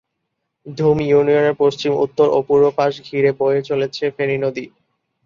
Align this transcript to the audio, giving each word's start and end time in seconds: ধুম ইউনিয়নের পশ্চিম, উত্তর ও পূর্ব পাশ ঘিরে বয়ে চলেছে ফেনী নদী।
ধুম 0.65 0.97
ইউনিয়নের 1.03 1.55
পশ্চিম, 1.55 1.91
উত্তর 2.05 2.27
ও 2.29 2.47
পূর্ব 2.47 2.65
পাশ 2.77 2.93
ঘিরে 3.07 3.31
বয়ে 3.39 3.61
চলেছে 3.69 4.03
ফেনী 4.15 4.37
নদী। 4.37 4.65